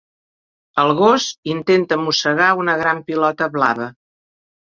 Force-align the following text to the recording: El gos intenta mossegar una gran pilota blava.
El 0.83 0.87
gos 1.01 1.27
intenta 1.55 1.99
mossegar 2.07 2.49
una 2.63 2.75
gran 2.81 3.03
pilota 3.11 3.51
blava. 3.59 3.93